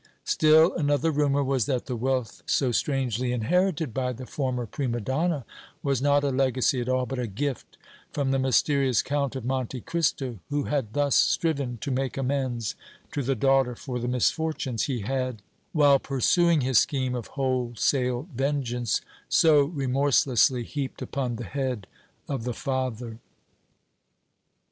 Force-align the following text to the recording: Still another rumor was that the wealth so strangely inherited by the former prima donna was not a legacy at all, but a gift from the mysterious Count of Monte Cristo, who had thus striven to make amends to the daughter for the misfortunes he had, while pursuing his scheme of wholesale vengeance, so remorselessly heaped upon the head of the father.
Still 0.25 0.73
another 0.73 1.11
rumor 1.11 1.43
was 1.43 1.67
that 1.67 1.85
the 1.85 1.95
wealth 1.95 2.41
so 2.47 2.71
strangely 2.71 3.31
inherited 3.31 3.93
by 3.93 4.13
the 4.13 4.25
former 4.25 4.65
prima 4.65 4.99
donna 4.99 5.45
was 5.83 6.01
not 6.01 6.23
a 6.23 6.31
legacy 6.31 6.81
at 6.81 6.89
all, 6.89 7.05
but 7.05 7.19
a 7.19 7.27
gift 7.27 7.77
from 8.11 8.31
the 8.31 8.39
mysterious 8.39 9.03
Count 9.03 9.35
of 9.35 9.45
Monte 9.45 9.79
Cristo, 9.81 10.39
who 10.49 10.63
had 10.63 10.93
thus 10.93 11.13
striven 11.13 11.77
to 11.81 11.91
make 11.91 12.17
amends 12.17 12.73
to 13.11 13.21
the 13.21 13.35
daughter 13.35 13.75
for 13.75 13.99
the 13.99 14.07
misfortunes 14.07 14.85
he 14.85 15.01
had, 15.01 15.43
while 15.71 15.99
pursuing 15.99 16.61
his 16.61 16.79
scheme 16.79 17.13
of 17.13 17.27
wholesale 17.37 18.27
vengeance, 18.33 19.01
so 19.29 19.65
remorselessly 19.65 20.63
heaped 20.63 21.03
upon 21.03 21.35
the 21.35 21.45
head 21.45 21.85
of 22.27 22.43
the 22.43 22.55
father. 22.55 23.19